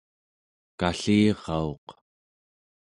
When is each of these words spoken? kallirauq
kallirauq 0.79 1.85